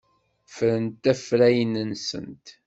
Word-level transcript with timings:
Ffrent 0.49 1.03
afrayen-nsent. 1.11 2.45